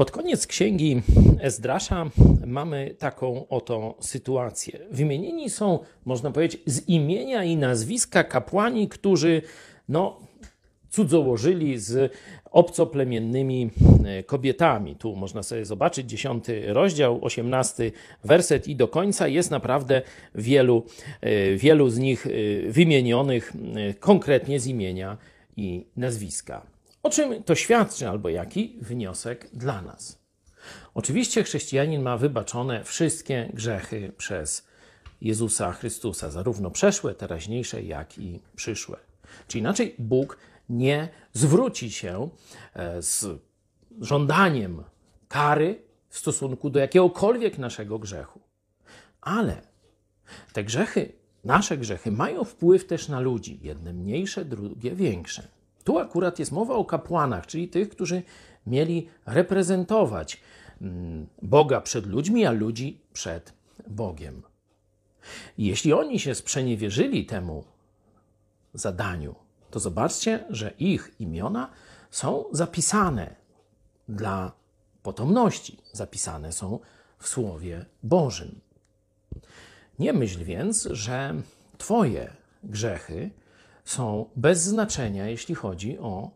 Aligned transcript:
Pod 0.00 0.10
koniec 0.10 0.46
księgi 0.46 1.02
Ezdrasza 1.40 2.10
mamy 2.46 2.94
taką 2.98 3.48
oto 3.48 3.94
sytuację. 4.00 4.78
Wymienieni 4.90 5.50
są, 5.50 5.78
można 6.04 6.30
powiedzieć, 6.30 6.62
z 6.66 6.88
imienia 6.88 7.44
i 7.44 7.56
nazwiska 7.56 8.24
kapłani, 8.24 8.88
którzy 8.88 9.42
no, 9.88 10.20
cudzołożyli 10.90 11.78
z 11.78 12.12
obcoplemiennymi 12.50 13.70
e, 14.04 14.22
kobietami. 14.22 14.96
Tu 14.96 15.16
można 15.16 15.42
sobie 15.42 15.64
zobaczyć 15.64 16.10
dziesiąty 16.10 16.72
rozdział, 16.72 17.24
osiemnasty 17.24 17.92
werset 18.24 18.68
i 18.68 18.76
do 18.76 18.88
końca 18.88 19.28
jest 19.28 19.50
naprawdę 19.50 20.02
wielu, 20.34 20.82
e, 21.20 21.56
wielu 21.56 21.90
z 21.90 21.98
nich 21.98 22.26
e, 22.26 22.30
wymienionych 22.70 23.52
konkretnie 23.98 24.60
z 24.60 24.66
imienia 24.66 25.16
i 25.56 25.84
nazwiska. 25.96 26.79
O 27.02 27.10
czym 27.10 27.42
to 27.42 27.54
świadczy, 27.54 28.08
albo 28.08 28.28
jaki 28.28 28.78
wniosek 28.80 29.50
dla 29.52 29.82
nas? 29.82 30.18
Oczywiście 30.94 31.42
chrześcijanin 31.44 32.02
ma 32.02 32.16
wybaczone 32.16 32.84
wszystkie 32.84 33.50
grzechy 33.54 34.12
przez 34.16 34.68
Jezusa 35.20 35.72
Chrystusa, 35.72 36.30
zarówno 36.30 36.70
przeszłe, 36.70 37.14
teraźniejsze, 37.14 37.82
jak 37.82 38.18
i 38.18 38.40
przyszłe. 38.56 38.96
Czy 39.48 39.58
inaczej, 39.58 39.94
Bóg 39.98 40.38
nie 40.68 41.08
zwróci 41.32 41.92
się 41.92 42.28
e, 42.74 43.02
z 43.02 43.26
żądaniem 44.00 44.84
kary 45.28 45.82
w 46.08 46.18
stosunku 46.18 46.70
do 46.70 46.80
jakiegokolwiek 46.80 47.58
naszego 47.58 47.98
grzechu. 47.98 48.40
Ale 49.20 49.62
te 50.52 50.64
grzechy, 50.64 51.12
nasze 51.44 51.78
grzechy, 51.78 52.12
mają 52.12 52.44
wpływ 52.44 52.86
też 52.86 53.08
na 53.08 53.20
ludzi. 53.20 53.58
Jedne 53.62 53.92
mniejsze, 53.92 54.44
drugie 54.44 54.94
większe. 54.94 55.59
Tu 55.84 55.98
akurat 55.98 56.38
jest 56.38 56.52
mowa 56.52 56.74
o 56.74 56.84
kapłanach, 56.84 57.46
czyli 57.46 57.68
tych, 57.68 57.88
którzy 57.88 58.22
mieli 58.66 59.08
reprezentować 59.26 60.40
mm, 60.80 61.26
Boga 61.42 61.80
przed 61.80 62.06
ludźmi, 62.06 62.46
a 62.46 62.50
ludzi 62.50 63.00
przed 63.12 63.52
Bogiem. 63.86 64.42
Jeśli 65.58 65.92
oni 65.92 66.20
się 66.20 66.34
sprzeniewierzyli 66.34 67.26
temu 67.26 67.64
zadaniu, 68.74 69.34
to 69.70 69.80
zobaczcie, 69.80 70.44
że 70.50 70.70
ich 70.78 71.14
imiona 71.18 71.70
są 72.10 72.44
zapisane 72.52 73.36
dla 74.08 74.52
potomności, 75.02 75.78
zapisane 75.92 76.52
są 76.52 76.78
w 77.18 77.28
Słowie 77.28 77.86
Bożym. 78.02 78.60
Nie 79.98 80.12
myśl 80.12 80.44
więc, 80.44 80.88
że 80.90 81.34
Twoje 81.78 82.32
grzechy 82.64 83.30
są 83.84 84.30
bez 84.36 84.62
znaczenia, 84.62 85.28
jeśli 85.28 85.54
chodzi 85.54 85.98
o 85.98 86.30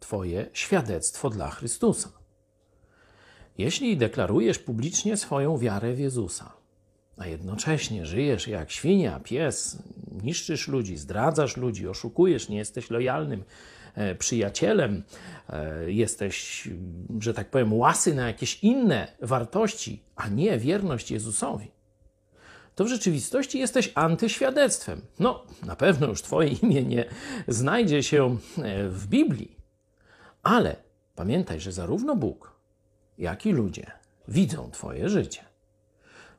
Twoje 0.00 0.46
świadectwo 0.52 1.30
dla 1.30 1.50
Chrystusa. 1.50 2.08
Jeśli 3.58 3.96
deklarujesz 3.96 4.58
publicznie 4.58 5.16
swoją 5.16 5.58
wiarę 5.58 5.94
w 5.94 5.98
Jezusa, 5.98 6.52
a 7.16 7.26
jednocześnie 7.26 8.06
żyjesz 8.06 8.48
jak 8.48 8.70
świnia, 8.70 9.20
pies, 9.20 9.82
niszczysz 10.22 10.68
ludzi, 10.68 10.96
zdradzasz 10.96 11.56
ludzi, 11.56 11.88
oszukujesz, 11.88 12.48
nie 12.48 12.58
jesteś 12.58 12.90
lojalnym 12.90 13.44
e, 13.94 14.14
przyjacielem, 14.14 15.02
e, 15.48 15.92
jesteś, 15.92 16.68
że 17.20 17.34
tak 17.34 17.50
powiem, 17.50 17.72
łasy 17.72 18.14
na 18.14 18.26
jakieś 18.26 18.64
inne 18.64 19.08
wartości, 19.22 20.02
a 20.16 20.28
nie 20.28 20.58
wierność 20.58 21.10
Jezusowi, 21.10 21.70
to 22.78 22.84
w 22.84 22.88
rzeczywistości 22.88 23.58
jesteś 23.58 23.92
antyświadectwem. 23.94 25.00
No, 25.18 25.42
na 25.66 25.76
pewno 25.76 26.06
już 26.06 26.22
Twoje 26.22 26.48
imię 26.48 26.82
nie 26.82 27.04
znajdzie 27.48 28.02
się 28.02 28.36
e, 28.62 28.88
w 28.88 29.06
Biblii, 29.06 29.56
ale 30.42 30.76
pamiętaj, 31.14 31.60
że 31.60 31.72
zarówno 31.72 32.16
Bóg, 32.16 32.52
jak 33.18 33.46
i 33.46 33.52
ludzie 33.52 33.90
widzą 34.28 34.70
Twoje 34.70 35.08
życie. 35.08 35.44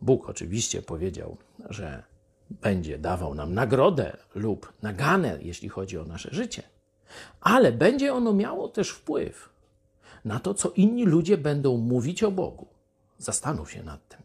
Bóg 0.00 0.28
oczywiście 0.28 0.82
powiedział, 0.82 1.36
że 1.70 2.02
będzie 2.50 2.98
dawał 2.98 3.34
nam 3.34 3.54
nagrodę 3.54 4.16
lub 4.34 4.72
naganę, 4.82 5.38
jeśli 5.42 5.68
chodzi 5.68 5.98
o 5.98 6.04
nasze 6.04 6.28
życie, 6.32 6.62
ale 7.40 7.72
będzie 7.72 8.14
ono 8.14 8.32
miało 8.32 8.68
też 8.68 8.90
wpływ 8.90 9.48
na 10.24 10.40
to, 10.40 10.54
co 10.54 10.70
inni 10.70 11.04
ludzie 11.04 11.38
będą 11.38 11.76
mówić 11.76 12.22
o 12.22 12.30
Bogu. 12.30 12.66
Zastanów 13.18 13.70
się 13.72 13.82
nad 13.82 14.08
tym. 14.08 14.21